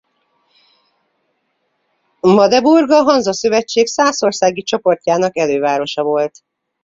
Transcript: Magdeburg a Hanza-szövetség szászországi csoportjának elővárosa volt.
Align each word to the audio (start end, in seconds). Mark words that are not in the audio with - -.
Magdeburg 2.21 2.89
a 2.91 3.03
Hanza-szövetség 3.03 3.85
szászországi 3.87 4.61
csoportjának 4.61 5.37
elővárosa 5.37 6.03
volt. 6.03 6.43